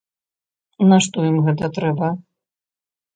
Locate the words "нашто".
0.91-1.25